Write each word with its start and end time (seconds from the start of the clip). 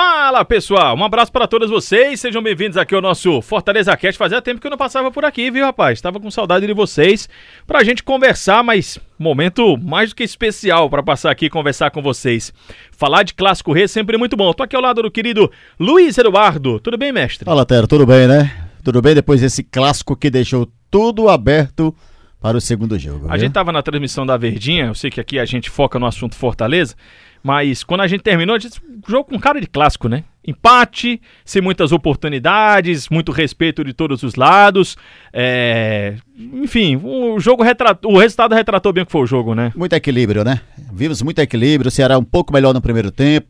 Fala 0.00 0.44
pessoal, 0.44 0.96
um 0.96 1.02
abraço 1.02 1.32
para 1.32 1.48
todos 1.48 1.68
vocês, 1.68 2.20
sejam 2.20 2.40
bem-vindos 2.40 2.76
aqui 2.76 2.94
ao 2.94 3.02
nosso 3.02 3.42
Fortaleza 3.42 3.96
Cast. 3.96 4.16
Fazia 4.16 4.40
tempo 4.40 4.60
que 4.60 4.66
eu 4.68 4.70
não 4.70 4.78
passava 4.78 5.10
por 5.10 5.24
aqui, 5.24 5.50
viu 5.50 5.64
rapaz? 5.64 6.00
Tava 6.00 6.20
com 6.20 6.30
saudade 6.30 6.68
de 6.68 6.72
vocês 6.72 7.28
pra 7.66 7.82
gente 7.82 8.04
conversar, 8.04 8.62
mas 8.62 8.96
momento 9.18 9.76
mais 9.76 10.10
do 10.10 10.14
que 10.14 10.22
especial 10.22 10.88
para 10.88 11.02
passar 11.02 11.32
aqui 11.32 11.46
e 11.46 11.50
conversar 11.50 11.90
com 11.90 12.00
vocês. 12.00 12.52
Falar 12.92 13.24
de 13.24 13.34
Clássico 13.34 13.72
Rei 13.72 13.84
é 13.84 13.88
sempre 13.88 14.16
muito 14.16 14.36
bom. 14.36 14.52
Tô 14.52 14.62
aqui 14.62 14.76
ao 14.76 14.82
lado 14.82 15.02
do 15.02 15.10
querido 15.10 15.50
Luiz 15.80 16.16
Eduardo. 16.16 16.78
Tudo 16.78 16.96
bem, 16.96 17.10
mestre? 17.10 17.44
Fala, 17.44 17.66
Tero, 17.66 17.88
tudo 17.88 18.06
bem, 18.06 18.28
né? 18.28 18.68
Tudo 18.84 19.02
bem 19.02 19.16
depois 19.16 19.40
desse 19.40 19.64
clássico 19.64 20.14
que 20.14 20.30
deixou 20.30 20.70
tudo 20.88 21.28
aberto 21.28 21.92
para 22.40 22.56
o 22.56 22.60
segundo 22.60 22.96
jogo. 22.96 23.26
A 23.26 23.32
viu? 23.32 23.40
gente 23.40 23.52
tava 23.52 23.72
na 23.72 23.82
transmissão 23.82 24.24
da 24.24 24.36
Verdinha, 24.36 24.86
eu 24.86 24.94
sei 24.94 25.10
que 25.10 25.20
aqui 25.20 25.40
a 25.40 25.44
gente 25.44 25.68
foca 25.68 25.98
no 25.98 26.06
assunto 26.06 26.36
Fortaleza. 26.36 26.94
Mas 27.42 27.84
quando 27.84 28.00
a 28.00 28.06
gente 28.06 28.22
terminou, 28.22 28.56
a 28.56 28.58
gente 28.58 28.80
jogo 29.06 29.24
com 29.24 29.38
cara 29.38 29.60
de 29.60 29.66
clássico, 29.66 30.08
né? 30.08 30.24
Empate, 30.46 31.20
sem 31.44 31.60
muitas 31.60 31.92
oportunidades, 31.92 33.08
muito 33.08 33.32
respeito 33.32 33.84
de 33.84 33.92
todos 33.92 34.22
os 34.22 34.34
lados. 34.34 34.96
É... 35.32 36.16
Enfim, 36.36 37.00
o 37.02 37.38
jogo 37.38 37.62
retratou, 37.62 38.12
o 38.12 38.18
resultado 38.18 38.54
retratou 38.54 38.92
bem 38.92 39.02
o 39.02 39.06
que 39.06 39.12
foi 39.12 39.22
o 39.22 39.26
jogo, 39.26 39.54
né? 39.54 39.72
Muito 39.76 39.92
equilíbrio, 39.92 40.44
né? 40.44 40.60
Vimos 40.92 41.22
muito 41.22 41.38
equilíbrio, 41.38 41.88
o 41.88 41.92
Ceará 41.92 42.18
um 42.18 42.24
pouco 42.24 42.52
melhor 42.52 42.72
no 42.72 42.80
primeiro 42.80 43.10
tempo. 43.10 43.48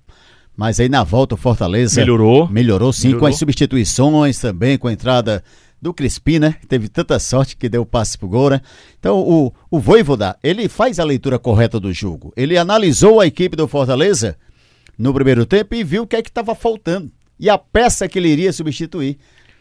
Mas 0.56 0.80
aí 0.80 0.88
na 0.88 1.04
volta 1.04 1.36
o 1.36 1.38
Fortaleza 1.38 2.00
melhorou. 2.00 2.48
Melhorou 2.48 2.92
sim, 2.92 3.08
melhorou. 3.08 3.20
com 3.20 3.26
as 3.26 3.38
substituições 3.38 4.40
também, 4.40 4.76
com 4.76 4.88
a 4.88 4.92
entrada 4.92 5.44
do 5.80 5.94
Crispim, 5.94 6.38
né? 6.38 6.56
Teve 6.68 6.88
tanta 6.88 7.18
sorte 7.18 7.56
que 7.56 7.68
deu 7.68 7.82
o 7.82 7.86
passe 7.86 8.18
pro 8.18 8.28
gol, 8.28 8.50
né? 8.50 8.60
Então, 8.98 9.18
o, 9.18 9.52
o 9.70 9.78
Voivoda, 9.78 10.36
ele 10.42 10.68
faz 10.68 10.98
a 10.98 11.04
leitura 11.04 11.38
correta 11.38 11.78
do 11.78 11.92
jogo. 11.92 12.32
Ele 12.36 12.58
analisou 12.58 13.20
a 13.20 13.26
equipe 13.26 13.56
do 13.56 13.68
Fortaleza 13.68 14.36
no 14.98 15.14
primeiro 15.14 15.46
tempo 15.46 15.74
e 15.74 15.84
viu 15.84 16.02
o 16.02 16.06
que 16.06 16.16
é 16.16 16.22
que 16.22 16.28
estava 16.28 16.54
faltando. 16.54 17.10
E 17.38 17.48
a 17.48 17.56
peça 17.56 18.08
que 18.08 18.18
ele 18.18 18.28
iria 18.28 18.52
substituir. 18.52 19.16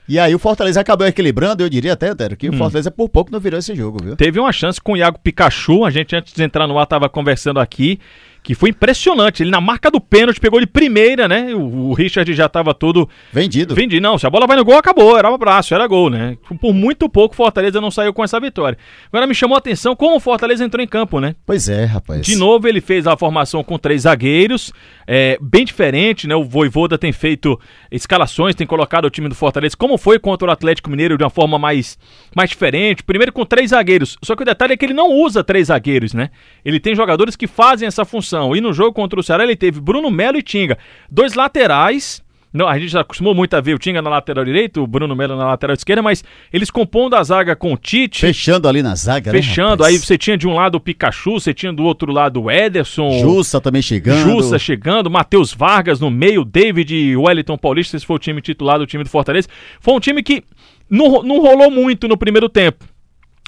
E 0.09 0.17
aí 0.17 0.33
o 0.33 0.39
Fortaleza 0.39 0.79
acabou 0.79 1.05
equilibrando, 1.05 1.61
eu 1.61 1.69
diria 1.69 1.93
até, 1.93 2.15
Tero, 2.15 2.37
que 2.37 2.49
hum. 2.49 2.53
o 2.53 2.57
Fortaleza 2.57 2.89
por 2.89 3.09
pouco 3.09 3.31
não 3.31 3.39
virou 3.39 3.59
esse 3.59 3.75
jogo, 3.75 3.99
viu? 4.01 4.15
Teve 4.15 4.39
uma 4.39 4.53
chance 4.53 4.79
com 4.81 4.93
o 4.93 4.97
Iago 4.97 5.19
Pikachu, 5.19 5.83
a 5.83 5.91
gente 5.91 6.15
antes 6.15 6.33
de 6.33 6.41
entrar 6.41 6.65
no 6.65 6.79
ar 6.79 6.85
estava 6.85 7.09
conversando 7.09 7.59
aqui, 7.59 7.99
que 8.47 8.55
foi 8.55 8.69
impressionante. 8.69 9.43
Ele 9.43 9.51
na 9.51 9.59
marca 9.59 9.91
do 9.91 9.99
pênalti 9.99 10.39
pegou 10.39 10.57
de 10.57 10.65
primeira, 10.65 11.27
né? 11.27 11.53
O, 11.53 11.89
o 11.89 11.93
Richard 11.93 12.33
já 12.33 12.45
estava 12.45 12.73
todo 12.73 13.09
vendido. 13.29 13.75
Vendido. 13.75 14.01
Não, 14.01 14.17
se 14.17 14.25
a 14.25 14.29
bola 14.29 14.47
vai 14.47 14.55
no 14.55 14.63
gol, 14.63 14.77
acabou. 14.77 15.17
Era 15.17 15.29
um 15.29 15.35
abraço, 15.35 15.75
era 15.75 15.85
gol, 15.85 16.09
né? 16.09 16.37
Por 16.61 16.73
muito 16.73 17.09
pouco 17.09 17.33
o 17.33 17.35
Fortaleza 17.35 17.81
não 17.81 17.91
saiu 17.91 18.13
com 18.13 18.23
essa 18.23 18.39
vitória. 18.39 18.77
Agora 19.11 19.27
me 19.27 19.35
chamou 19.35 19.55
a 19.55 19.57
atenção 19.57 19.97
como 19.97 20.15
o 20.15 20.19
Fortaleza 20.21 20.63
entrou 20.63 20.81
em 20.81 20.87
campo, 20.87 21.19
né? 21.19 21.35
Pois 21.45 21.67
é, 21.67 21.83
rapaz. 21.83 22.25
De 22.25 22.37
novo 22.37 22.69
ele 22.69 22.79
fez 22.79 23.05
a 23.05 23.17
formação 23.17 23.61
com 23.65 23.77
três 23.77 24.03
zagueiros, 24.03 24.71
é, 25.05 25.37
bem 25.41 25.65
diferente, 25.65 26.25
né? 26.25 26.33
O 26.33 26.45
Voivoda 26.45 26.97
tem 26.97 27.11
feito 27.11 27.59
escalações, 27.91 28.55
tem 28.55 28.65
colocado 28.65 29.03
o 29.03 29.09
time 29.09 29.27
do 29.27 29.35
Fortaleza 29.35 29.75
como 29.75 29.97
foi 29.97 30.19
contra 30.19 30.47
o 30.47 30.51
Atlético 30.51 30.89
Mineiro 30.89 31.17
de 31.17 31.23
uma 31.25 31.29
forma 31.29 31.59
mais, 31.59 31.97
mais 32.33 32.49
diferente. 32.49 33.03
Primeiro 33.03 33.33
com 33.33 33.45
três 33.45 33.71
zagueiros. 33.71 34.17
Só 34.23 34.37
que 34.37 34.43
o 34.43 34.45
detalhe 34.45 34.71
é 34.71 34.77
que 34.77 34.85
ele 34.85 34.93
não 34.93 35.11
usa 35.11 35.43
três 35.43 35.67
zagueiros, 35.67 36.13
né? 36.13 36.29
Ele 36.63 36.79
tem 36.79 36.95
jogadores 36.95 37.35
que 37.35 37.45
fazem 37.45 37.85
essa 37.85 38.05
função. 38.05 38.36
E 38.55 38.61
no 38.61 38.73
jogo 38.73 38.93
contra 38.93 39.19
o 39.19 39.23
Ceará 39.23 39.43
ele 39.43 39.55
teve 39.55 39.79
Bruno 39.79 40.09
Melo 40.09 40.37
e 40.37 40.43
Tinga. 40.43 40.77
Dois 41.09 41.33
laterais. 41.33 42.25
Não, 42.53 42.67
a 42.67 42.79
gente 42.79 42.91
já 42.91 43.01
acostumou 43.01 43.35
muito 43.35 43.53
a 43.55 43.61
ver 43.61 43.75
o 43.75 43.77
Tinga 43.77 44.01
na 44.01 44.09
lateral 44.09 44.43
direita, 44.43 44.81
o 44.81 44.87
Bruno 44.87 45.15
Melo 45.15 45.35
na 45.35 45.45
lateral 45.47 45.75
esquerda, 45.75 46.01
mas 46.01 46.23
eles 46.51 46.71
compondo 46.71 47.15
a 47.15 47.23
zaga 47.23 47.55
com 47.55 47.73
o 47.73 47.77
Tite. 47.77 48.21
Fechando 48.21 48.67
ali 48.67 48.81
na 48.81 48.95
zaga, 48.95 49.31
né, 49.31 49.41
Fechando. 49.41 49.83
Né, 49.83 49.89
aí 49.89 49.97
você 49.97 50.17
tinha 50.17 50.37
de 50.37 50.47
um 50.47 50.53
lado 50.53 50.75
o 50.75 50.79
Pikachu, 50.79 51.33
você 51.33 51.53
tinha 51.53 51.73
do 51.73 51.83
outro 51.83 52.11
lado 52.11 52.41
o 52.41 52.49
Ederson. 52.49 53.19
Jussa 53.19 53.59
também 53.59 53.81
chegando. 53.81 54.21
Jussa 54.21 54.57
chegando, 54.57 55.11
Matheus 55.11 55.53
Vargas 55.53 55.99
no 55.99 56.09
meio, 56.09 56.45
David 56.45 56.95
e 56.95 57.15
Wellington 57.15 57.57
Paulista. 57.57 57.97
Esse 57.97 58.05
foi 58.05 58.15
o 58.15 58.19
time 58.19 58.41
titular 58.41 58.79
do 58.79 58.87
time 58.87 59.03
do 59.03 59.09
Fortaleza. 59.09 59.47
Foi 59.79 59.93
um 59.93 59.99
time 59.99 60.23
que 60.23 60.43
não, 60.89 61.21
não 61.21 61.41
rolou 61.41 61.69
muito 61.69 62.07
no 62.07 62.17
primeiro 62.17 62.47
tempo. 62.47 62.85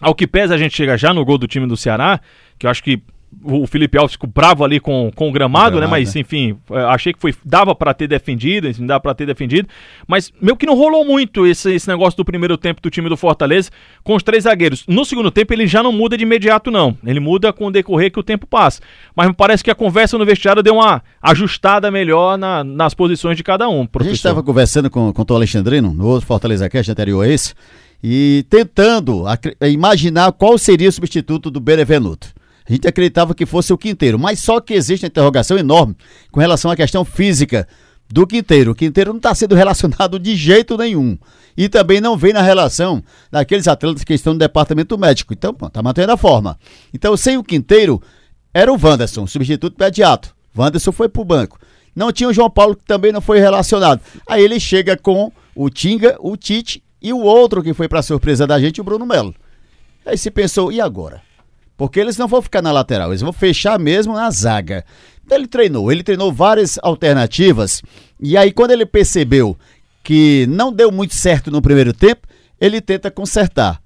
Ao 0.01 0.13
que 0.13 0.27
pesa, 0.27 0.55
a 0.55 0.57
gente 0.57 0.75
chega 0.75 0.97
já 0.97 1.13
no 1.13 1.25
gol 1.25 1.37
do 1.37 1.47
time 1.47 1.67
do 1.67 1.75
Ceará, 1.75 2.19
que 2.57 2.65
eu 2.65 2.69
acho 2.69 2.83
que 2.83 3.01
o 3.43 3.65
Felipe 3.67 3.97
Alves 3.97 4.13
ficou 4.13 4.29
bravo 4.29 4.63
ali 4.63 4.79
com, 4.79 5.11
com 5.15 5.29
o 5.29 5.31
gramado, 5.31 5.79
né? 5.79 5.87
Mas 5.87 6.13
né? 6.13 6.21
enfim, 6.21 6.57
é, 6.71 6.79
achei 6.81 7.13
que 7.13 7.19
foi 7.19 7.33
dava 7.45 7.73
para 7.73 7.93
ter 7.93 8.07
defendido, 8.07 8.71
dava 8.85 8.99
para 8.99 9.13
ter 9.13 9.25
defendido, 9.25 9.67
mas 10.07 10.31
meio 10.41 10.57
que 10.57 10.65
não 10.65 10.75
rolou 10.75 11.05
muito 11.05 11.45
esse, 11.45 11.73
esse 11.73 11.87
negócio 11.87 12.17
do 12.17 12.25
primeiro 12.25 12.57
tempo 12.57 12.81
do 12.81 12.89
time 12.89 13.07
do 13.07 13.15
Fortaleza 13.15 13.69
com 14.03 14.15
os 14.15 14.23
três 14.23 14.43
zagueiros. 14.43 14.83
No 14.87 15.05
segundo 15.05 15.31
tempo 15.31 15.53
ele 15.53 15.67
já 15.67 15.81
não 15.81 15.91
muda 15.91 16.17
de 16.17 16.23
imediato 16.23 16.71
não. 16.71 16.97
Ele 17.05 17.19
muda 17.19 17.53
com 17.53 17.67
o 17.67 17.71
decorrer 17.71 18.11
que 18.11 18.19
o 18.19 18.23
tempo 18.23 18.45
passa. 18.47 18.81
Mas 19.15 19.27
me 19.27 19.33
parece 19.33 19.63
que 19.63 19.71
a 19.71 19.75
conversa 19.75 20.17
no 20.17 20.25
vestiário 20.25 20.63
deu 20.63 20.75
uma 20.75 21.01
ajustada 21.21 21.89
melhor 21.91 22.37
na, 22.37 22.63
nas 22.63 22.93
posições 22.93 23.37
de 23.37 23.43
cada 23.43 23.69
um. 23.69 23.85
Professor. 23.85 24.09
A 24.09 24.13
gente 24.13 24.19
estava 24.19 24.43
conversando 24.43 24.89
com, 24.89 25.13
com 25.13 25.25
o 25.27 25.35
Alexandrino 25.35 25.93
no 25.93 26.07
outro 26.07 26.27
Fortaleza 26.27 26.69
Cast 26.69 26.91
anterior 26.91 27.23
a 27.23 27.27
esse 27.27 27.53
e 28.03 28.45
tentando 28.49 29.25
imaginar 29.61 30.31
qual 30.31 30.57
seria 30.57 30.89
o 30.89 30.91
substituto 30.91 31.51
do 31.51 31.59
Benevenuto. 31.59 32.38
A 32.69 32.73
gente 32.73 32.87
acreditava 32.87 33.33
que 33.33 33.47
fosse 33.47 33.73
o 33.73 33.77
Quinteiro, 33.77 34.19
mas 34.19 34.39
só 34.39 34.61
que 34.61 34.75
existe 34.75 35.03
uma 35.03 35.07
interrogação 35.07 35.57
enorme 35.57 35.95
com 36.31 36.39
relação 36.39 36.69
à 36.69 36.75
questão 36.75 37.03
física 37.03 37.67
do 38.07 38.27
Quinteiro. 38.27 38.71
O 38.71 38.75
Quinteiro 38.75 39.11
não 39.11 39.17
está 39.17 39.33
sendo 39.33 39.55
relacionado 39.55 40.19
de 40.19 40.35
jeito 40.35 40.77
nenhum. 40.77 41.17
E 41.57 41.67
também 41.67 41.99
não 41.99 42.15
vem 42.15 42.31
na 42.31 42.43
relação 42.43 43.03
daqueles 43.31 43.67
atletas 43.67 44.03
que 44.03 44.13
estão 44.13 44.33
no 44.33 44.39
departamento 44.39 44.95
médico. 44.99 45.33
Então, 45.33 45.55
está 45.59 45.81
mantendo 45.81 46.11
a 46.11 46.17
forma. 46.17 46.59
Então, 46.93 47.17
sem 47.17 47.37
o 47.37 47.43
Quinteiro, 47.43 47.99
era 48.53 48.71
o 48.71 48.77
Wanderson, 48.79 49.25
substituto 49.25 49.75
imediato. 49.75 50.35
Wanderson 50.55 50.91
foi 50.91 51.09
para 51.09 51.21
o 51.23 51.25
banco. 51.25 51.59
Não 51.95 52.11
tinha 52.11 52.29
o 52.29 52.33
João 52.33 52.51
Paulo, 52.51 52.75
que 52.75 52.85
também 52.85 53.11
não 53.11 53.19
foi 53.19 53.39
relacionado. 53.39 53.99
Aí 54.27 54.43
ele 54.43 54.59
chega 54.59 54.95
com 54.95 55.31
o 55.55 55.71
Tinga, 55.71 56.17
o 56.19 56.37
Tite 56.37 56.83
e 57.01 57.11
o 57.11 57.19
outro 57.19 57.63
que 57.63 57.73
foi 57.73 57.87
para 57.87 58.03
surpresa 58.03 58.45
da 58.45 58.59
gente, 58.59 58.79
o 58.79 58.83
Bruno 58.83 59.07
Melo. 59.07 59.33
Aí 60.05 60.17
se 60.19 60.29
pensou, 60.29 60.71
e 60.71 60.79
agora? 60.79 61.28
Porque 61.79 61.97
eles 61.97 62.17
não 62.17 62.27
vão 62.27 62.41
ficar 62.41 62.61
na 62.61 62.73
lateral, 62.73 63.09
eles 63.09 63.21
vão 63.21 63.31
fechar 63.31 63.79
mesmo 63.79 64.13
na 64.13 64.29
zaga. 64.29 64.83
Então 65.25 65.37
ele 65.37 65.47
treinou, 65.47 65.89
ele 65.89 66.03
treinou 66.03 66.29
várias 66.29 66.77
alternativas. 66.83 67.81
E 68.19 68.35
aí, 68.35 68.51
quando 68.51 68.71
ele 68.71 68.85
percebeu 68.85 69.57
que 70.03 70.45
não 70.49 70.73
deu 70.73 70.91
muito 70.91 71.15
certo 71.15 71.49
no 71.49 71.61
primeiro 71.61 71.93
tempo, 71.93 72.27
ele 72.59 72.81
tenta 72.81 73.09
consertar. 73.09 73.81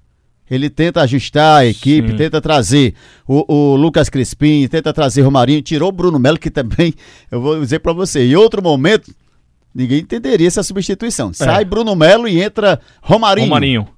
Ele 0.50 0.68
tenta 0.68 1.02
ajustar 1.02 1.60
a 1.60 1.66
equipe, 1.66 2.10
Sim. 2.10 2.16
tenta 2.16 2.40
trazer 2.40 2.94
o, 3.28 3.44
o, 3.54 3.76
Lucas 3.76 4.08
Crispim, 4.08 4.66
tenta 4.66 4.92
trazer 4.92 5.22
o 5.22 5.26
Romarinho, 5.26 5.62
tirou 5.62 5.90
o 5.90 5.92
Bruno 5.92 6.18
Melo, 6.18 6.36
que 6.36 6.50
também, 6.50 6.92
eu 7.30 7.40
vou 7.40 7.60
dizer 7.60 7.78
para 7.78 7.92
você, 7.92 8.26
em 8.26 8.34
outro 8.34 8.60
momento, 8.60 9.14
ninguém 9.72 10.00
entenderia 10.00 10.48
essa 10.48 10.64
substituição. 10.64 11.30
É. 11.30 11.34
Sai 11.34 11.64
Bruno 11.64 11.94
Melo 11.94 12.26
e 12.26 12.42
entra 12.42 12.80
Romarinho. 13.00 13.46
Romarinho 13.46 13.93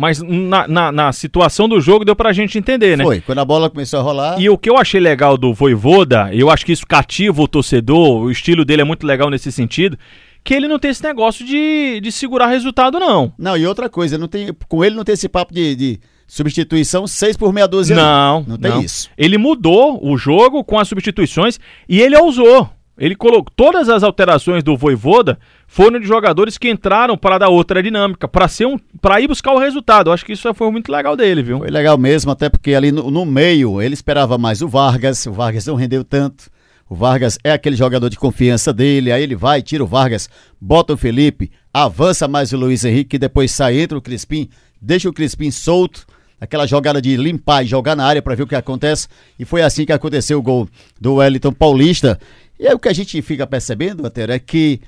mas 0.00 0.22
na, 0.22 0.66
na, 0.66 0.90
na, 0.90 1.12
situação 1.12 1.68
do 1.68 1.78
jogo 1.78 2.06
deu 2.06 2.16
pra 2.16 2.32
gente 2.32 2.56
entender, 2.56 2.96
né? 2.96 3.04
Foi, 3.04 3.20
quando 3.20 3.38
a 3.40 3.44
bola 3.44 3.68
começou 3.68 4.00
a 4.00 4.02
rolar. 4.02 4.40
E 4.40 4.48
o 4.48 4.56
que 4.56 4.70
eu 4.70 4.78
achei 4.78 4.98
legal 4.98 5.36
do 5.36 5.52
Voivoda, 5.52 6.30
eu 6.32 6.48
acho 6.48 6.64
que 6.64 6.72
isso 6.72 6.86
cativa 6.86 7.42
o 7.42 7.46
torcedor, 7.46 8.22
o 8.22 8.30
estilo 8.30 8.64
dele 8.64 8.80
é 8.80 8.84
muito 8.84 9.06
legal 9.06 9.28
nesse 9.28 9.52
sentido, 9.52 9.98
que 10.42 10.54
ele 10.54 10.66
não 10.66 10.78
tem 10.78 10.90
esse 10.90 11.02
negócio 11.02 11.44
de, 11.44 12.00
de 12.00 12.10
segurar 12.10 12.46
resultado, 12.46 12.98
não. 12.98 13.30
Não, 13.38 13.58
e 13.58 13.66
outra 13.66 13.90
coisa, 13.90 14.16
não 14.16 14.26
tem, 14.26 14.48
com 14.66 14.82
ele 14.82 14.96
não 14.96 15.04
tem 15.04 15.12
esse 15.12 15.28
papo 15.28 15.52
de, 15.52 15.76
de 15.76 16.00
substituição 16.26 17.06
6 17.06 17.36
por 17.36 17.52
meia 17.52 17.68
dúzia. 17.68 17.94
Não, 17.94 18.42
não 18.48 18.56
tem 18.56 18.70
não. 18.70 18.80
isso. 18.80 19.10
Ele 19.18 19.36
mudou 19.36 20.00
o 20.02 20.16
jogo 20.16 20.64
com 20.64 20.78
as 20.78 20.88
substituições 20.88 21.60
e 21.86 22.00
ele 22.00 22.16
ousou. 22.16 22.70
Ele 23.00 23.16
colocou 23.16 23.50
todas 23.56 23.88
as 23.88 24.02
alterações 24.02 24.62
do 24.62 24.76
Voivoda 24.76 25.38
foram 25.66 25.98
de 25.98 26.06
jogadores 26.06 26.58
que 26.58 26.68
entraram 26.68 27.16
para 27.16 27.38
dar 27.38 27.48
outra 27.48 27.82
dinâmica, 27.82 28.28
para 28.28 28.46
ser 28.46 28.66
um, 28.66 28.78
para 29.00 29.18
ir 29.22 29.26
buscar 29.26 29.54
o 29.54 29.58
resultado. 29.58 30.10
Eu 30.10 30.12
acho 30.12 30.22
que 30.22 30.34
isso 30.34 30.52
foi 30.52 30.70
muito 30.70 30.92
legal 30.92 31.16
dele, 31.16 31.42
viu? 31.42 31.60
Foi 31.60 31.70
legal 31.70 31.96
mesmo, 31.96 32.30
até 32.30 32.50
porque 32.50 32.74
ali 32.74 32.92
no, 32.92 33.10
no 33.10 33.24
meio 33.24 33.80
ele 33.80 33.94
esperava 33.94 34.36
mais 34.36 34.60
o 34.60 34.68
Vargas, 34.68 35.24
o 35.24 35.32
Vargas 35.32 35.64
não 35.64 35.76
rendeu 35.76 36.04
tanto. 36.04 36.50
O 36.90 36.94
Vargas 36.94 37.38
é 37.42 37.52
aquele 37.52 37.76
jogador 37.76 38.10
de 38.10 38.18
confiança 38.18 38.70
dele, 38.70 39.10
aí 39.10 39.22
ele 39.22 39.36
vai, 39.36 39.62
tira 39.62 39.82
o 39.82 39.86
Vargas, 39.86 40.28
bota 40.60 40.92
o 40.92 40.96
Felipe, 40.96 41.50
avança 41.72 42.28
mais 42.28 42.52
o 42.52 42.58
Luiz 42.58 42.84
Henrique, 42.84 43.16
depois 43.16 43.50
sai, 43.50 43.80
entra 43.80 43.96
o 43.96 44.02
Crispim, 44.02 44.50
deixa 44.78 45.08
o 45.08 45.12
Crispim 45.12 45.50
solto, 45.50 46.04
aquela 46.40 46.66
jogada 46.66 47.00
de 47.00 47.16
limpar 47.16 47.62
e 47.62 47.68
jogar 47.68 47.94
na 47.94 48.04
área 48.04 48.22
para 48.22 48.34
ver 48.34 48.44
o 48.44 48.46
que 48.46 48.54
acontece. 48.54 49.08
E 49.38 49.44
foi 49.44 49.62
assim 49.62 49.84
que 49.84 49.92
aconteceu 49.92 50.38
o 50.38 50.42
gol 50.42 50.68
do 50.98 51.16
Wellington 51.16 51.52
Paulista. 51.52 52.18
E 52.60 52.68
aí 52.68 52.74
o 52.74 52.78
que 52.78 52.90
a 52.90 52.92
gente 52.92 53.22
fica 53.22 53.46
percebendo, 53.46 54.06
Antero, 54.06 54.32
é 54.32 54.38
que 54.38 54.82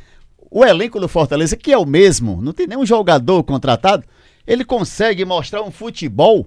o 0.50 0.62
elenco 0.62 1.00
do 1.00 1.08
Fortaleza, 1.08 1.56
que 1.56 1.72
é 1.72 1.78
o 1.78 1.86
mesmo, 1.86 2.42
não 2.42 2.52
tem 2.52 2.66
nenhum 2.66 2.84
jogador 2.84 3.42
contratado, 3.42 4.04
ele 4.46 4.62
consegue 4.62 5.24
mostrar 5.24 5.62
um 5.62 5.70
futebol 5.70 6.46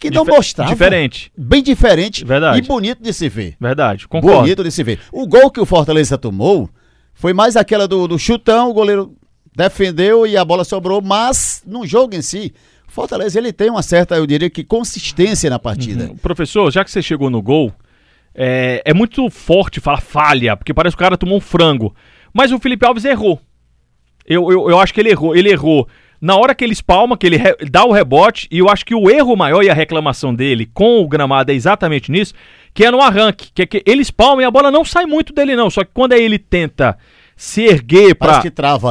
que 0.00 0.10
não 0.10 0.24
Dif 0.24 0.34
mostrava. 0.34 0.72
Diferente. 0.72 1.30
Bem 1.38 1.62
diferente 1.62 2.24
Verdade. 2.24 2.58
e 2.58 2.62
bonito 2.62 3.00
de 3.00 3.12
se 3.12 3.28
ver. 3.28 3.56
Verdade, 3.60 4.08
concordo. 4.08 4.40
Bonito 4.40 4.64
de 4.64 4.72
se 4.72 4.82
ver. 4.82 4.98
O 5.12 5.28
gol 5.28 5.48
que 5.48 5.60
o 5.60 5.64
Fortaleza 5.64 6.18
tomou 6.18 6.68
foi 7.14 7.32
mais 7.32 7.54
aquela 7.54 7.86
do, 7.86 8.08
do 8.08 8.18
chutão, 8.18 8.70
o 8.70 8.74
goleiro 8.74 9.14
defendeu 9.54 10.26
e 10.26 10.36
a 10.36 10.44
bola 10.44 10.64
sobrou, 10.64 11.00
mas 11.00 11.62
no 11.64 11.86
jogo 11.86 12.16
em 12.16 12.22
si, 12.22 12.52
Fortaleza 12.88 13.38
ele 13.38 13.52
tem 13.52 13.70
uma 13.70 13.82
certa, 13.82 14.16
eu 14.16 14.26
diria 14.26 14.50
que 14.50 14.64
consistência 14.64 15.48
na 15.48 15.60
partida. 15.60 16.06
Uhum. 16.06 16.16
Professor, 16.16 16.68
já 16.72 16.84
que 16.84 16.90
você 16.90 17.00
chegou 17.00 17.30
no 17.30 17.40
gol, 17.40 17.72
é, 18.34 18.82
é 18.84 18.94
muito 18.94 19.28
forte 19.30 19.80
falar 19.80 20.00
falha, 20.00 20.56
porque 20.56 20.74
parece 20.74 20.96
que 20.96 21.02
o 21.02 21.04
cara 21.04 21.16
tomou 21.16 21.38
um 21.38 21.40
frango. 21.40 21.94
Mas 22.32 22.50
o 22.50 22.58
Felipe 22.58 22.84
Alves 22.84 23.04
errou. 23.04 23.40
Eu, 24.26 24.50
eu, 24.50 24.70
eu 24.70 24.80
acho 24.80 24.92
que 24.92 25.00
ele 25.00 25.10
errou. 25.10 25.36
Ele 25.36 25.50
errou 25.50 25.86
na 26.20 26.36
hora 26.36 26.54
que 26.54 26.64
ele 26.64 26.72
espalma, 26.72 27.18
que 27.18 27.26
ele 27.26 27.38
dá 27.70 27.84
o 27.84 27.92
rebote, 27.92 28.48
e 28.50 28.58
eu 28.58 28.70
acho 28.70 28.84
que 28.84 28.94
o 28.94 29.10
erro 29.10 29.36
maior 29.36 29.62
e 29.62 29.68
a 29.68 29.74
reclamação 29.74 30.34
dele 30.34 30.68
com 30.72 31.00
o 31.00 31.06
gramado 31.06 31.52
é 31.52 31.54
exatamente 31.54 32.10
nisso, 32.10 32.32
que 32.72 32.82
é 32.82 32.90
no 32.90 33.00
arranque, 33.00 33.50
que 33.54 33.62
é 33.62 33.66
que 33.66 33.82
ele 33.86 34.00
espalma 34.00 34.40
e 34.40 34.44
a 34.46 34.50
bola 34.50 34.70
não 34.70 34.86
sai 34.86 35.04
muito 35.04 35.34
dele 35.34 35.54
não, 35.54 35.68
só 35.68 35.84
que 35.84 35.90
quando 35.92 36.14
ele 36.14 36.38
tenta 36.38 36.96
se 37.36 37.64
erguer 37.64 38.14
para 38.14 38.40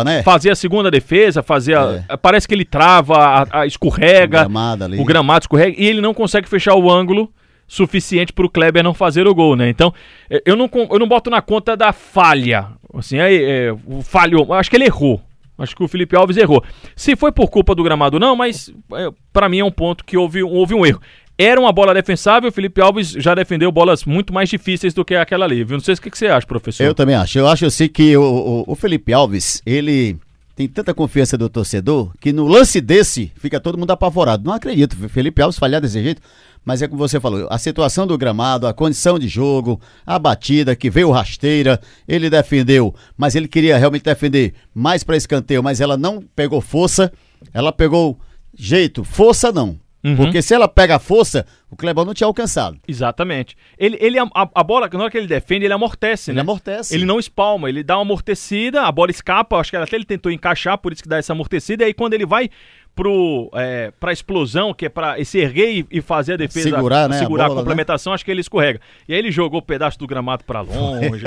né? 0.04 0.22
fazer 0.22 0.51
a 0.51 0.56
segunda 0.56 0.92
defesa, 0.92 1.42
fazer 1.42 1.75
a, 1.75 2.06
é. 2.07 2.18
parece 2.18 2.48
que 2.48 2.54
ele 2.54 2.66
trava, 2.66 3.18
a, 3.18 3.62
a 3.62 3.66
escorrega, 3.66 4.42
o 4.42 4.50
gramado, 4.50 5.01
o 5.01 5.06
gramado 5.06 5.44
escorrega 5.45 5.81
e 5.81 5.88
ele 5.88 6.01
não 6.01 6.13
consegue 6.13 6.48
fechar 6.48 6.75
o 6.75 6.92
ângulo 6.92 7.34
suficiente 7.73 8.31
para 8.31 8.45
o 8.45 8.49
Kleber 8.49 8.83
não 8.83 8.93
fazer 8.93 9.27
o 9.27 9.33
gol, 9.33 9.55
né? 9.55 9.67
Então, 9.67 9.91
é, 10.29 10.41
eu 10.45 10.55
não, 10.55 10.69
eu 10.91 10.99
não 10.99 11.07
boto 11.07 11.29
na 11.29 11.41
conta 11.41 11.75
da 11.75 11.91
falha. 11.91 12.67
Assim, 12.93 13.17
é, 13.17 13.33
é, 13.33 13.75
falhou. 14.03 14.53
Acho 14.53 14.69
que 14.69 14.75
ele 14.75 14.85
errou. 14.85 15.19
Acho 15.57 15.75
que 15.75 15.83
o 15.83 15.87
Felipe 15.87 16.15
Alves 16.15 16.37
errou. 16.37 16.63
Se 16.95 17.15
foi 17.15 17.31
por 17.31 17.49
culpa 17.49 17.73
do 17.73 17.83
gramado, 17.83 18.19
não, 18.19 18.35
mas 18.35 18.71
é, 18.93 19.09
para 19.31 19.49
mim 19.49 19.59
é 19.59 19.65
um 19.65 19.71
ponto 19.71 20.05
que 20.05 20.15
houve, 20.15 20.43
houve 20.43 20.75
um 20.75 20.85
erro. 20.85 21.01
Era 21.35 21.59
uma 21.59 21.71
bola 21.71 21.95
defensável, 21.95 22.49
o 22.49 22.53
Felipe 22.53 22.79
Alves 22.79 23.09
já 23.09 23.33
defendeu 23.33 23.71
bolas 23.71 24.05
muito 24.05 24.31
mais 24.31 24.49
difíceis 24.49 24.93
do 24.93 25.03
que 25.03 25.15
aquela 25.15 25.45
ali, 25.45 25.63
viu? 25.63 25.77
Não 25.77 25.83
sei 25.83 25.95
o 25.95 26.01
que, 26.01 26.11
que 26.11 26.17
você 26.17 26.27
acha, 26.27 26.45
professor. 26.45 26.83
Eu 26.83 26.93
também 26.93 27.15
acho. 27.15 27.39
Eu 27.39 27.47
acho 27.47 27.65
assim 27.65 27.87
que 27.87 28.15
o, 28.15 28.21
o, 28.21 28.63
o 28.67 28.75
Felipe 28.75 29.11
Alves, 29.11 29.63
ele 29.65 30.15
tem 30.55 30.67
tanta 30.67 30.94
confiança 30.94 31.38
do 31.38 31.50
torcedor 31.50 32.13
que 32.19 32.31
no 32.31 32.47
lance 32.47 32.79
desse 32.79 33.31
fica 33.35 33.59
todo 33.59 33.77
mundo 33.77 33.91
apavorado. 33.91 34.44
Não 34.44 34.53
acredito, 34.53 34.95
Felipe 35.09 35.41
Alves 35.41 35.57
falhar 35.57 35.81
desse 35.81 36.01
jeito. 36.01 36.21
Mas 36.65 36.81
é 36.81 36.88
como 36.88 36.97
você 36.97 37.19
falou, 37.19 37.47
a 37.50 37.57
situação 37.57 38.07
do 38.07 38.17
gramado, 38.17 38.65
a 38.65 38.73
condição 38.73 39.19
de 39.19 39.27
jogo, 39.27 39.81
a 40.05 40.17
batida 40.17 40.75
que 40.75 40.89
veio 40.89 41.11
rasteira, 41.11 41.79
ele 42.07 42.29
defendeu, 42.29 42.95
mas 43.17 43.35
ele 43.35 43.50
queria 43.50 43.77
realmente 43.77 44.03
defender 44.03 44.53
mais 44.73 45.03
para 45.03 45.17
escanteio, 45.17 45.61
mas 45.61 45.81
ela 45.81 45.97
não 45.97 46.23
pegou 46.33 46.61
força, 46.61 47.11
ela 47.53 47.73
pegou 47.73 48.17
jeito, 48.56 49.03
força 49.03 49.51
não. 49.51 49.77
Uhum. 50.03 50.17
Porque 50.17 50.41
se 50.41 50.53
ela 50.53 50.67
pega 50.67 50.97
a 50.97 51.00
força, 51.00 51.45
o 51.71 51.77
Clebão 51.77 52.03
não 52.03 52.13
tinha 52.13 52.27
alcançado. 52.27 52.77
Exatamente. 52.85 53.55
Ele, 53.77 53.97
ele 54.01 54.19
a, 54.19 54.25
a, 54.33 54.63
bola, 54.63 54.89
na 54.91 55.00
hora 55.00 55.09
que 55.09 55.17
ele 55.17 55.27
defende, 55.27 55.65
ele 55.65 55.73
amortece, 55.73 56.31
ele 56.31 56.35
né? 56.35 56.41
amortece. 56.41 56.94
Ele 56.94 57.05
não 57.05 57.19
espalma, 57.19 57.69
ele 57.69 57.83
dá 57.83 57.95
uma 57.95 58.01
amortecida, 58.01 58.83
a 58.83 58.91
bola 58.91 59.11
escapa, 59.11 59.57
acho 59.57 59.71
que 59.71 59.77
até 59.77 59.95
ele 59.95 60.03
tentou 60.03 60.31
encaixar, 60.31 60.77
por 60.77 60.91
isso 60.91 61.01
que 61.01 61.07
dá 61.07 61.17
essa 61.17 61.31
amortecida, 61.31 61.83
e 61.83 61.88
aí 61.88 61.94
quando 61.94 62.13
ele 62.13 62.25
vai 62.25 62.50
pro, 62.95 63.50
é, 63.56 63.92
pra 64.00 64.13
explosão, 64.13 64.74
que 64.74 64.86
é 64.86 64.90
pra 64.90 65.24
se 65.24 65.40
erguer 65.40 65.80
e, 65.80 65.98
e 65.98 66.01
fazer 66.01 66.34
a 66.34 66.38
defesa. 66.38 66.69
Segurar, 66.69 67.10
né? 67.10 67.18
Segurar 67.18 67.45
a, 67.45 67.48
bola, 67.48 67.60
a 67.60 67.62
né? 67.62 67.66
complementação, 67.66 68.12
né? 68.12 68.16
acho 68.16 68.25
que 68.25 68.31
ele 68.31 68.42
escorrega. 68.42 68.80
E 69.07 69.13
aí 69.13 69.19
ele 69.19 69.31
jogou 69.31 69.60
o 69.60 69.63
um 69.63 69.66
pedaço 69.66 69.98
do 69.98 70.06
gramado 70.06 70.44
pra 70.44 70.62
longe. 70.62 71.24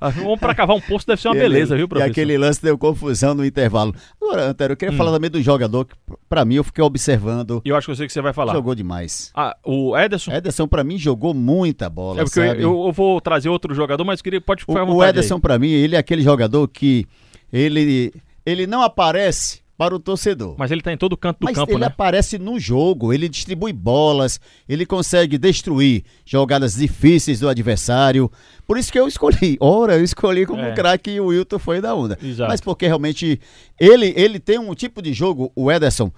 Vamos 0.00 0.40
pra 0.40 0.54
cavar 0.54 0.74
um 0.74 0.80
poço, 0.80 1.06
deve 1.06 1.20
ser 1.20 1.28
uma 1.28 1.36
ele, 1.36 1.48
beleza, 1.48 1.76
viu, 1.76 1.86
professor? 1.86 2.08
E 2.08 2.10
aquele 2.10 2.38
lance 2.38 2.62
deu 2.62 2.78
confusão 2.78 3.34
no 3.34 3.44
intervalo. 3.44 3.94
Agora, 4.20 4.46
Antero, 4.46 4.72
eu 4.72 4.76
queria 4.76 4.94
hum. 4.94 4.96
falar 4.96 5.12
também 5.12 5.30
do 5.30 5.40
jogador 5.42 5.84
que, 5.84 5.94
pra 6.28 6.44
mim, 6.44 6.54
eu 6.54 6.64
fiquei 6.64 6.82
observando. 6.82 7.60
E 7.64 7.68
eu 7.68 7.76
acho 7.76 7.86
que 7.86 7.90
eu 7.90 7.96
sei 7.96 8.06
que 8.06 8.12
você 8.12 8.22
vai 8.22 8.32
falar. 8.32 8.54
Jogou 8.54 8.74
demais. 8.74 9.30
Ah, 9.34 9.56
o 9.64 9.96
Ederson? 9.96 10.32
Ederson, 10.32 10.66
pra 10.66 10.82
mim, 10.82 10.98
jogou 10.98 11.34
muita 11.34 11.90
bola. 11.90 12.22
É 12.22 12.24
porque 12.24 12.40
eu, 12.40 12.44
eu, 12.44 12.86
eu, 12.86 12.92
vou 12.92 13.20
trazer 13.20 13.50
outro 13.50 13.74
jogador, 13.74 14.04
mas 14.04 14.22
queria, 14.22 14.40
pode 14.40 14.62
ficar 14.62 14.82
O, 14.84 14.96
o 14.96 15.04
Ederson, 15.04 15.38
pra 15.38 15.58
mim, 15.58 15.68
ele 15.68 15.94
é 15.94 15.98
aquele 15.98 16.22
jogador 16.22 16.66
que 16.68 17.06
ele, 17.52 18.14
ele 18.46 18.66
não 18.66 18.82
aparece 18.82 19.65
para 19.76 19.94
o 19.94 19.98
torcedor. 19.98 20.54
Mas 20.58 20.70
ele 20.70 20.80
está 20.80 20.92
em 20.92 20.96
todo 20.96 21.16
canto 21.16 21.40
do 21.40 21.44
Mas 21.44 21.54
campo, 21.54 21.72
ele 21.72 21.80
né? 21.80 21.86
aparece 21.86 22.38
no 22.38 22.58
jogo, 22.58 23.12
ele 23.12 23.28
distribui 23.28 23.72
bolas, 23.72 24.40
ele 24.68 24.86
consegue 24.86 25.36
destruir 25.36 26.04
jogadas 26.24 26.74
difíceis 26.74 27.40
do 27.40 27.48
adversário. 27.48 28.30
Por 28.66 28.78
isso 28.78 28.90
que 28.90 28.98
eu 28.98 29.06
escolhi. 29.06 29.56
Ora, 29.60 29.96
eu 29.96 30.04
escolhi 30.04 30.46
como 30.46 30.62
é. 30.62 30.74
craque 30.74 31.20
o 31.20 31.26
Wilton 31.26 31.58
foi 31.58 31.80
da 31.80 31.94
onda. 31.94 32.18
Exato. 32.22 32.50
Mas 32.50 32.60
porque 32.60 32.86
realmente 32.86 33.38
ele, 33.78 34.12
ele 34.16 34.38
tem 34.38 34.58
um 34.58 34.74
tipo 34.74 35.02
de 35.02 35.12
jogo, 35.12 35.52
o 35.54 35.70
Ederson, 35.70 36.10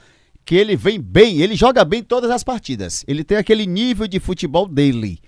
que 0.44 0.54
ele 0.54 0.76
vem 0.76 1.00
bem, 1.00 1.40
ele 1.40 1.54
joga 1.54 1.84
bem 1.84 2.02
todas 2.02 2.30
as 2.30 2.44
partidas. 2.44 3.04
Ele 3.06 3.24
tem 3.24 3.36
aquele 3.36 3.66
nível 3.66 4.06
de 4.06 4.20
futebol 4.20 4.66
dele. 4.66 5.18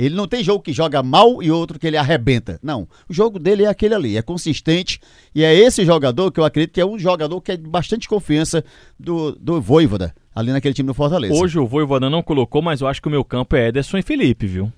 Ele 0.00 0.14
não 0.14 0.26
tem 0.26 0.42
jogo 0.42 0.62
que 0.62 0.72
joga 0.72 1.02
mal 1.02 1.42
e 1.42 1.50
outro 1.50 1.78
que 1.78 1.86
ele 1.86 1.98
arrebenta. 1.98 2.58
Não. 2.62 2.88
O 3.06 3.12
jogo 3.12 3.38
dele 3.38 3.64
é 3.64 3.66
aquele 3.66 3.94
ali, 3.94 4.16
é 4.16 4.22
consistente. 4.22 4.98
E 5.34 5.44
é 5.44 5.54
esse 5.54 5.84
jogador 5.84 6.32
que 6.32 6.40
eu 6.40 6.44
acredito 6.44 6.72
que 6.72 6.80
é 6.80 6.86
um 6.86 6.98
jogador 6.98 7.38
que 7.42 7.52
é 7.52 7.56
de 7.56 7.68
bastante 7.68 8.08
confiança 8.08 8.64
do, 8.98 9.32
do 9.32 9.60
Voivoda, 9.60 10.14
ali 10.34 10.52
naquele 10.52 10.72
time 10.72 10.86
do 10.86 10.94
Fortaleza. 10.94 11.34
Hoje 11.34 11.58
o 11.58 11.66
Voivoda 11.66 12.08
não 12.08 12.22
colocou, 12.22 12.62
mas 12.62 12.80
eu 12.80 12.88
acho 12.88 13.02
que 13.02 13.08
o 13.08 13.10
meu 13.10 13.22
campo 13.22 13.54
é 13.56 13.68
Ederson 13.68 13.98
e 13.98 14.02
Felipe, 14.02 14.46
viu? 14.46 14.72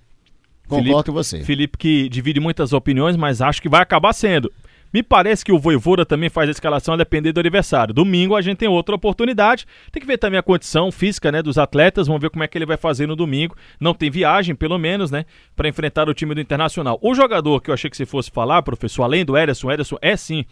Concordo 0.66 1.12
com 1.12 1.12
você. 1.12 1.44
Felipe 1.44 1.78
que 1.78 2.08
divide 2.08 2.40
muitas 2.40 2.72
opiniões, 2.72 3.16
mas 3.16 3.40
acho 3.40 3.62
que 3.62 3.68
vai 3.68 3.80
acabar 3.80 4.12
sendo. 4.12 4.52
Me 4.92 5.02
parece 5.02 5.44
que 5.44 5.52
o 5.52 5.58
Voivoda 5.58 6.04
também 6.04 6.28
faz 6.28 6.48
a 6.48 6.52
escalação 6.52 6.94
a 6.94 6.96
depender 6.96 7.32
do 7.32 7.40
adversário. 7.40 7.94
Domingo 7.94 8.36
a 8.36 8.42
gente 8.42 8.58
tem 8.58 8.68
outra 8.68 8.94
oportunidade. 8.94 9.66
Tem 9.90 10.00
que 10.00 10.06
ver 10.06 10.18
também 10.18 10.38
a 10.38 10.42
condição 10.42 10.92
física 10.92 11.32
né, 11.32 11.42
dos 11.42 11.56
atletas. 11.56 12.06
Vamos 12.06 12.20
ver 12.20 12.30
como 12.30 12.44
é 12.44 12.48
que 12.48 12.58
ele 12.58 12.66
vai 12.66 12.76
fazer 12.76 13.06
no 13.06 13.16
domingo. 13.16 13.56
Não 13.80 13.94
tem 13.94 14.10
viagem, 14.10 14.54
pelo 14.54 14.78
menos, 14.78 15.10
né? 15.10 15.24
Para 15.56 15.68
enfrentar 15.68 16.08
o 16.08 16.14
time 16.14 16.34
do 16.34 16.40
Internacional. 16.40 16.98
O 17.00 17.14
jogador 17.14 17.60
que 17.60 17.70
eu 17.70 17.74
achei 17.74 17.88
que 17.88 17.96
você 17.96 18.04
fosse 18.04 18.30
falar, 18.30 18.62
professor, 18.62 19.04
além 19.04 19.24
do 19.24 19.36
Ederson, 19.36 19.68
o 19.68 19.72
Ederson 19.72 19.96
é 20.02 20.16
sim 20.16 20.44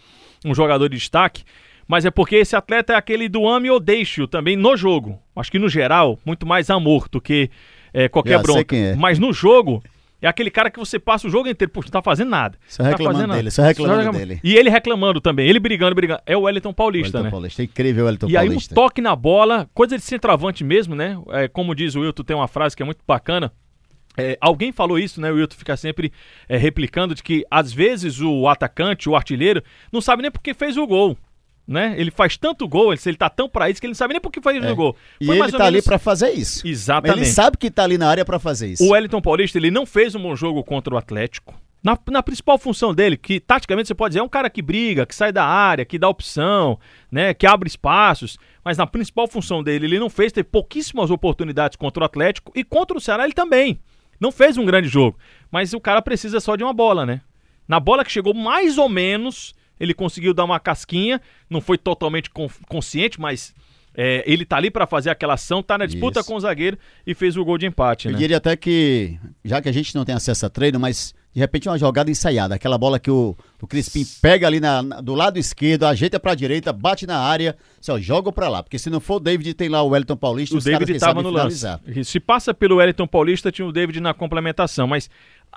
um 0.44 0.54
jogador 0.54 0.88
de 0.88 0.96
destaque 0.96 1.44
mas 1.90 2.04
é 2.04 2.10
porque 2.10 2.36
esse 2.36 2.54
atleta 2.54 2.92
é 2.92 2.96
aquele 2.96 3.28
do 3.28 3.48
ame 3.48 3.68
ou 3.68 3.80
deixe 3.80 4.24
também 4.28 4.54
no 4.54 4.76
jogo. 4.76 5.18
Acho 5.34 5.50
que 5.50 5.58
no 5.58 5.68
geral, 5.68 6.20
muito 6.24 6.46
mais 6.46 6.70
amor 6.70 7.08
do 7.10 7.20
que 7.20 7.50
é, 7.92 8.08
qualquer 8.08 8.36
Já 8.36 8.42
bronca. 8.42 8.76
É. 8.76 8.94
Mas 8.94 9.18
no 9.18 9.32
jogo, 9.32 9.82
é 10.22 10.28
aquele 10.28 10.50
cara 10.50 10.70
que 10.70 10.78
você 10.78 10.98
passa 10.98 11.26
o 11.26 11.30
jogo 11.30 11.48
inteiro, 11.48 11.72
puxa, 11.72 11.88
não 11.88 11.92
tá 11.92 12.02
fazendo 12.02 12.30
nada. 12.30 12.58
Só 12.68 12.82
tá 12.82 12.90
reclamando 12.90 13.18
fazendo 13.18 13.34
dele, 13.34 13.50
só 13.50 13.62
reclamando, 13.62 14.04
só 14.04 14.12
dele. 14.12 14.40
E 14.42 14.54
ele 14.54 14.70
reclamando 14.70 15.20
também, 15.20 15.48
ele 15.48 15.58
brigando, 15.58 15.94
brigando. 15.94 16.20
É 16.26 16.36
o 16.36 16.42
Wellington 16.42 16.72
Paulista, 16.72 17.18
Wellington 17.18 17.24
né? 17.24 17.30
Paulista, 17.30 17.62
é 17.62 17.64
incrível 17.64 18.04
o 18.04 18.06
Wellington 18.06 18.28
e 18.28 18.32
Paulista. 18.32 18.54
E 18.54 18.56
aí 18.56 18.56
um 18.56 18.74
toque 18.74 19.00
na 19.00 19.16
bola, 19.16 19.68
coisa 19.72 19.96
de 19.96 20.04
centroavante 20.04 20.62
mesmo, 20.62 20.94
né? 20.94 21.18
É, 21.30 21.48
como 21.48 21.74
diz 21.74 21.94
o 21.94 22.00
Wilton, 22.00 22.22
tem 22.22 22.36
uma 22.36 22.48
frase 22.48 22.76
que 22.76 22.82
é 22.82 22.86
muito 22.86 23.00
bacana. 23.06 23.52
É, 24.16 24.36
alguém 24.40 24.72
falou 24.72 24.98
isso, 24.98 25.20
né? 25.20 25.30
O 25.30 25.36
Wilton 25.36 25.56
fica 25.56 25.76
sempre 25.76 26.12
é, 26.48 26.56
replicando 26.56 27.14
de 27.14 27.22
que 27.22 27.44
às 27.50 27.72
vezes 27.72 28.20
o 28.20 28.48
atacante, 28.48 29.08
o 29.08 29.16
artilheiro, 29.16 29.62
não 29.92 30.00
sabe 30.00 30.22
nem 30.22 30.30
porque 30.30 30.52
fez 30.52 30.76
o 30.76 30.86
gol 30.86 31.16
né? 31.70 31.94
Ele 31.96 32.10
faz 32.10 32.36
tanto 32.36 32.66
gol, 32.66 32.92
ele, 32.92 33.00
ele 33.06 33.16
tá 33.16 33.30
tão 33.30 33.48
pra 33.48 33.70
isso 33.70 33.80
que 33.80 33.86
ele 33.86 33.92
não 33.92 33.96
sabe 33.96 34.14
nem 34.14 34.20
por 34.20 34.32
que 34.32 34.40
faz 34.40 34.60
é. 34.60 34.72
o 34.72 34.74
gol. 34.74 34.96
Foi 35.24 35.36
e 35.36 35.38
ele 35.38 35.52
tá 35.52 35.58
menos... 35.58 35.66
ali 35.68 35.82
pra 35.82 36.00
fazer 36.00 36.30
isso. 36.32 36.66
Exatamente. 36.66 37.20
Ele 37.20 37.26
sabe 37.26 37.56
que 37.56 37.70
tá 37.70 37.84
ali 37.84 37.96
na 37.96 38.08
área 38.08 38.24
para 38.24 38.40
fazer 38.40 38.72
isso. 38.72 38.84
O 38.84 38.90
Wellington 38.90 39.22
Paulista, 39.22 39.56
ele 39.56 39.70
não 39.70 39.86
fez 39.86 40.16
um 40.16 40.20
bom 40.20 40.34
jogo 40.34 40.64
contra 40.64 40.92
o 40.92 40.98
Atlético. 40.98 41.54
Na, 41.80 41.96
na, 42.10 42.24
principal 42.24 42.58
função 42.58 42.92
dele, 42.92 43.16
que 43.16 43.38
taticamente 43.38 43.86
você 43.86 43.94
pode 43.94 44.10
dizer, 44.10 44.20
é 44.20 44.22
um 44.22 44.28
cara 44.28 44.50
que 44.50 44.60
briga, 44.60 45.06
que 45.06 45.14
sai 45.14 45.30
da 45.32 45.44
área, 45.44 45.84
que 45.84 45.96
dá 45.96 46.08
opção, 46.08 46.76
né, 47.10 47.32
que 47.32 47.46
abre 47.46 47.68
espaços, 47.68 48.36
mas 48.64 48.76
na 48.76 48.86
principal 48.86 49.28
função 49.28 49.62
dele 49.62 49.86
ele 49.86 49.98
não 49.98 50.10
fez, 50.10 50.32
teve 50.32 50.48
pouquíssimas 50.48 51.10
oportunidades 51.10 51.76
contra 51.76 52.02
o 52.02 52.04
Atlético 52.04 52.52
e 52.54 52.64
contra 52.64 52.98
o 52.98 53.00
Ceará 53.00 53.24
ele 53.24 53.32
também. 53.32 53.80
Não 54.18 54.32
fez 54.32 54.58
um 54.58 54.66
grande 54.66 54.88
jogo, 54.88 55.16
mas 55.50 55.72
o 55.72 55.80
cara 55.80 56.02
precisa 56.02 56.40
só 56.40 56.56
de 56.56 56.64
uma 56.64 56.74
bola, 56.74 57.06
né? 57.06 57.22
Na 57.66 57.80
bola 57.80 58.04
que 58.04 58.12
chegou 58.12 58.34
mais 58.34 58.76
ou 58.76 58.88
menos, 58.88 59.54
ele 59.80 59.94
conseguiu 59.94 60.34
dar 60.34 60.44
uma 60.44 60.60
casquinha, 60.60 61.20
não 61.48 61.60
foi 61.60 61.78
totalmente 61.78 62.30
consciente, 62.68 63.18
mas 63.18 63.54
é, 63.94 64.22
ele 64.26 64.44
tá 64.44 64.56
ali 64.56 64.70
para 64.70 64.86
fazer 64.86 65.10
aquela 65.10 65.34
ação, 65.34 65.62
tá 65.62 65.76
na 65.76 65.86
disputa 65.86 66.20
Isso. 66.20 66.28
com 66.28 66.36
o 66.36 66.40
zagueiro 66.40 66.78
e 67.06 67.14
fez 67.14 67.36
o 67.36 67.44
gol 67.44 67.58
de 67.58 67.66
empate. 67.66 68.06
Eu 68.06 68.12
né? 68.12 68.18
diria 68.18 68.36
até 68.36 68.54
que, 68.56 69.18
já 69.44 69.60
que 69.60 69.68
a 69.68 69.72
gente 69.72 69.94
não 69.94 70.04
tem 70.04 70.14
acesso 70.14 70.46
a 70.46 70.50
treino, 70.50 70.78
mas 70.78 71.14
de 71.32 71.40
repente 71.40 71.68
uma 71.68 71.78
jogada 71.78 72.10
ensaiada, 72.10 72.54
aquela 72.54 72.76
bola 72.76 72.98
que 72.98 73.10
o, 73.10 73.36
o 73.60 73.66
Crispim 73.66 74.04
pega 74.20 74.46
ali 74.46 74.60
na, 74.60 74.82
na, 74.82 75.00
do 75.00 75.14
lado 75.14 75.38
esquerdo, 75.38 75.86
ajeita 75.86 76.20
pra 76.20 76.34
direita, 76.34 76.72
bate 76.72 77.06
na 77.06 77.18
área, 77.18 77.56
só 77.80 77.98
joga 77.98 78.32
pra 78.32 78.48
lá, 78.48 78.62
porque 78.62 78.78
se 78.78 78.90
não 78.90 79.00
for 79.00 79.16
o 79.16 79.20
David, 79.20 79.54
tem 79.54 79.68
lá 79.68 79.82
o 79.82 79.88
Wellington 79.88 80.16
Paulista, 80.16 80.56
o 80.56 80.60
David 80.60 80.92
estava 80.92 81.22
no 81.22 81.30
finalizar. 81.30 81.80
lance. 81.86 82.04
Se 82.04 82.20
passa 82.20 82.52
pelo 82.52 82.76
Wellington 82.76 83.06
Paulista, 83.06 83.50
tinha 83.50 83.66
o 83.66 83.72
David 83.72 84.00
na 84.00 84.12
complementação, 84.12 84.86
mas 84.86 85.08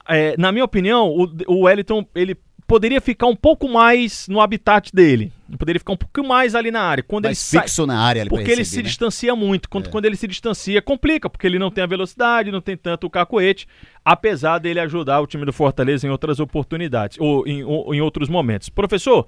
é, 0.07 0.35
na 0.37 0.51
minha 0.51 0.65
opinião, 0.65 1.07
o, 1.07 1.29
o 1.47 1.61
Wellington, 1.61 2.05
ele 2.15 2.37
poderia 2.67 3.01
ficar 3.01 3.27
um 3.27 3.35
pouco 3.35 3.69
mais 3.69 4.27
no 4.27 4.39
habitat 4.39 4.91
dele. 4.93 5.31
Poderia 5.57 5.79
ficar 5.79 5.93
um 5.93 5.97
pouco 5.97 6.27
mais 6.27 6.55
ali 6.55 6.71
na 6.71 6.81
área. 6.81 7.03
Quando 7.03 7.25
mais 7.25 7.53
ele 7.53 7.61
fixo 7.61 7.75
sai, 7.75 7.85
na 7.85 7.99
área. 7.99 8.25
Porque 8.25 8.43
receber, 8.43 8.53
ele 8.53 8.65
se 8.65 8.77
né? 8.77 8.83
distancia 8.83 9.35
muito. 9.35 9.69
Quando, 9.69 9.87
é. 9.87 9.89
quando 9.89 10.05
ele 10.05 10.15
se 10.15 10.27
distancia, 10.27 10.81
complica, 10.81 11.29
porque 11.29 11.45
ele 11.45 11.59
não 11.59 11.69
tem 11.69 11.83
a 11.83 11.87
velocidade, 11.87 12.51
não 12.51 12.61
tem 12.61 12.75
tanto 12.75 13.07
o 13.07 13.09
cacoete, 13.09 13.67
apesar 14.03 14.59
dele 14.59 14.79
ajudar 14.79 15.19
o 15.21 15.27
time 15.27 15.45
do 15.45 15.53
Fortaleza 15.53 16.07
em 16.07 16.09
outras 16.09 16.39
oportunidades, 16.39 17.17
ou 17.19 17.47
em, 17.47 17.63
ou, 17.63 17.93
em 17.93 18.01
outros 18.01 18.29
momentos. 18.29 18.69
Professor, 18.69 19.27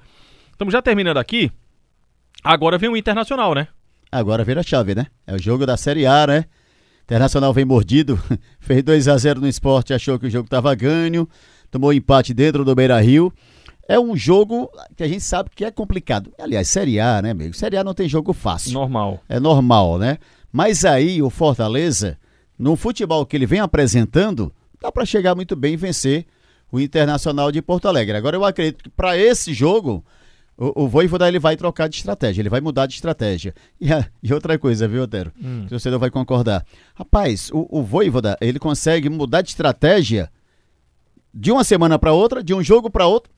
estamos 0.52 0.72
já 0.72 0.82
terminando 0.82 1.18
aqui. 1.18 1.52
Agora 2.44 2.78
vem 2.78 2.90
o 2.90 2.98
Internacional, 2.98 3.54
né? 3.54 3.68
Agora 4.12 4.44
vira 4.44 4.62
a 4.62 4.64
chave, 4.64 4.96
né? 4.96 5.08
É 5.28 5.36
o 5.36 5.42
jogo 5.42 5.66
da 5.66 5.78
Série 5.78 6.06
A, 6.06 6.26
né? 6.26 6.46
Internacional 7.04 7.54
vem 7.54 7.66
mordido, 7.66 8.20
fez 8.60 8.82
2 8.82 9.08
a 9.08 9.18
0 9.18 9.42
no 9.42 9.48
esporte, 9.48 9.94
achou 9.94 10.18
que 10.18 10.26
o 10.26 10.30
jogo 10.30 10.46
estava 10.46 10.74
ganho 10.74 11.28
tomou 11.76 11.92
empate 11.92 12.34
dentro 12.34 12.64
do 12.64 12.74
Beira 12.74 13.00
Rio. 13.02 13.34
é 13.88 14.00
um 14.00 14.16
jogo 14.16 14.72
que 14.96 15.04
a 15.04 15.08
gente 15.08 15.22
sabe 15.22 15.50
que 15.54 15.66
é 15.66 15.70
complicado. 15.70 16.32
Aliás, 16.40 16.70
Série 16.70 17.02
A, 17.02 17.22
né, 17.22 17.32
amigo? 17.32 17.54
Série 17.54 17.76
A 17.76 17.84
não 17.84 17.94
tem 17.94 18.08
jogo 18.08 18.32
fácil. 18.32 18.72
Normal. 18.72 19.20
É 19.28 19.40
normal, 19.42 20.00
né? 20.00 20.18
Mas 20.54 20.86
aí 20.86 21.22
o 21.22 21.30
Fortaleza, 21.30 22.18
no 22.58 22.78
futebol 22.78 23.26
que 23.26 23.36
ele 23.36 23.46
vem 23.46 23.60
apresentando, 23.60 24.54
dá 24.82 24.90
para 24.90 25.06
chegar 25.06 25.36
muito 25.36 25.54
bem 25.54 25.74
e 25.74 25.78
vencer 25.78 26.26
o 26.72 26.80
Internacional 26.80 27.52
de 27.52 27.62
Porto 27.62 27.90
Alegre. 27.90 28.16
Agora 28.16 28.38
eu 28.38 28.46
acredito 28.46 28.86
que 28.86 28.90
para 28.90 29.18
esse 29.18 29.54
jogo 29.54 30.04
o, 30.58 30.86
o 30.86 30.88
Voivoda 30.88 31.28
ele 31.28 31.40
vai 31.40 31.58
trocar 31.58 31.90
de 31.90 31.98
estratégia, 31.98 32.42
ele 32.42 32.50
vai 32.50 32.62
mudar 32.62 32.86
de 32.86 32.94
estratégia. 32.94 33.54
E, 33.82 33.92
a, 33.92 34.06
e 34.24 34.34
outra 34.34 34.58
coisa, 34.58 34.88
viu, 34.88 35.04
Otero? 35.04 35.34
Hum. 35.44 35.68
você 35.70 35.90
não 35.90 36.00
vai 36.00 36.10
concordar. 36.10 36.66
Rapaz, 36.96 37.52
o, 37.52 37.68
o 37.70 37.84
Voivoda, 37.84 38.38
ele 38.40 38.60
consegue 38.60 39.10
mudar 39.10 39.42
de 39.42 39.50
estratégia 39.50 40.32
de 41.36 41.52
uma 41.52 41.66
semana 41.66 42.00
para 42.00 42.14
outra, 42.14 42.42
de 42.42 42.54
um 42.54 42.64
jogo 42.64 42.90
para 42.90 43.06
outro, 43.06 43.32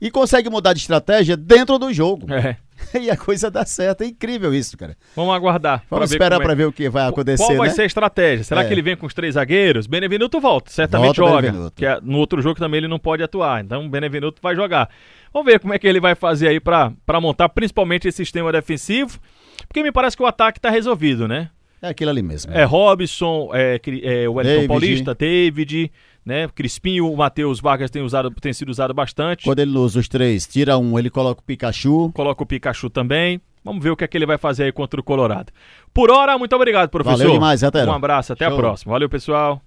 e 0.00 0.10
consegue 0.10 0.50
mudar 0.50 0.72
de 0.72 0.80
estratégia 0.80 1.36
dentro 1.36 1.78
do 1.78 1.92
jogo. 1.92 2.32
É. 2.32 2.56
E 3.00 3.08
a 3.08 3.16
coisa 3.16 3.48
dá 3.48 3.64
certo. 3.64 4.02
É 4.02 4.06
incrível 4.06 4.52
isso, 4.52 4.76
cara. 4.76 4.96
Vamos 5.14 5.32
aguardar. 5.32 5.84
Vamos 5.88 6.10
esperar 6.10 6.40
para 6.40 6.52
é... 6.52 6.56
ver 6.56 6.64
o 6.64 6.72
que 6.72 6.88
vai 6.88 7.06
acontecer. 7.06 7.44
Qual 7.44 7.56
vai 7.56 7.68
né? 7.68 7.74
ser 7.74 7.82
a 7.82 7.86
estratégia? 7.86 8.42
Será 8.42 8.62
é. 8.62 8.66
que 8.66 8.74
ele 8.74 8.82
vem 8.82 8.96
com 8.96 9.06
os 9.06 9.14
três 9.14 9.34
zagueiros? 9.34 9.86
Benevenuto 9.86 10.40
volta, 10.40 10.68
certamente 10.68 11.20
volta 11.20 11.46
joga. 11.46 11.70
Que 11.76 11.86
é, 11.86 12.00
no 12.02 12.18
outro 12.18 12.42
jogo 12.42 12.58
também 12.58 12.78
ele 12.78 12.88
não 12.88 12.98
pode 12.98 13.22
atuar. 13.22 13.62
Então 13.64 13.86
o 13.86 13.88
Benevenuto 13.88 14.42
vai 14.42 14.56
jogar. 14.56 14.90
Vamos 15.32 15.46
ver 15.46 15.60
como 15.60 15.72
é 15.72 15.78
que 15.78 15.86
ele 15.86 16.00
vai 16.00 16.16
fazer 16.16 16.48
aí 16.48 16.58
para 16.58 17.20
montar 17.20 17.48
principalmente 17.50 18.08
esse 18.08 18.16
sistema 18.16 18.50
defensivo. 18.50 19.20
Porque 19.68 19.80
me 19.80 19.92
parece 19.92 20.16
que 20.16 20.22
o 20.24 20.26
ataque 20.26 20.58
está 20.58 20.68
resolvido, 20.68 21.28
né? 21.28 21.50
É 21.80 21.90
aquilo 21.90 22.10
ali 22.10 22.22
mesmo. 22.22 22.52
É 22.52 22.64
Robson, 22.64 23.50
é, 23.54 23.80
é 24.02 24.28
o 24.28 24.34
Wellington 24.34 24.66
Paulista, 24.66 25.14
David 25.14 25.92
né? 26.24 26.48
Crispinho, 26.54 27.10
o 27.10 27.16
Matheus 27.16 27.60
Vargas 27.60 27.90
tem, 27.90 28.02
usado, 28.02 28.30
tem 28.30 28.52
sido 28.52 28.68
usado 28.68 28.94
bastante. 28.94 29.44
Quando 29.44 29.58
ele 29.58 29.76
usa 29.76 30.00
os 30.00 30.08
três, 30.08 30.46
tira 30.46 30.78
um, 30.78 30.98
ele 30.98 31.10
coloca 31.10 31.40
o 31.40 31.44
Pikachu. 31.44 32.10
Coloca 32.12 32.42
o 32.42 32.46
Pikachu 32.46 32.88
também. 32.88 33.40
Vamos 33.64 33.82
ver 33.82 33.90
o 33.90 33.96
que 33.96 34.04
é 34.04 34.08
que 34.08 34.16
ele 34.16 34.26
vai 34.26 34.38
fazer 34.38 34.64
aí 34.64 34.72
contra 34.72 35.00
o 35.00 35.04
Colorado. 35.04 35.52
Por 35.94 36.10
hora, 36.10 36.36
muito 36.36 36.54
obrigado, 36.54 36.88
professor. 36.88 37.18
Valeu 37.18 37.32
demais, 37.32 37.62
até. 37.62 37.84
Um 37.84 37.92
abraço, 37.92 38.32
até 38.32 38.46
Show. 38.46 38.54
a 38.54 38.56
próxima. 38.56 38.92
Valeu, 38.92 39.08
pessoal. 39.08 39.62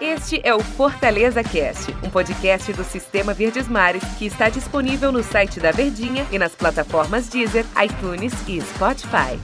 Este 0.00 0.40
é 0.42 0.54
o 0.54 0.60
Fortaleza 0.60 1.44
Cast, 1.44 1.94
um 2.02 2.08
podcast 2.08 2.72
do 2.72 2.82
Sistema 2.82 3.34
Verdes 3.34 3.68
Mares 3.68 4.02
que 4.18 4.24
está 4.24 4.48
disponível 4.48 5.12
no 5.12 5.22
site 5.22 5.60
da 5.60 5.70
Verdinha 5.70 6.26
e 6.32 6.38
nas 6.38 6.54
plataformas 6.54 7.28
Deezer, 7.28 7.66
iTunes 7.84 8.32
e 8.48 8.60
Spotify. 8.62 9.38